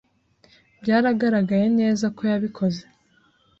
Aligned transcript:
Byaragaragaye 0.81 1.67
neza 1.79 2.05
ko 2.15 2.21
yabikoze. 2.31 2.83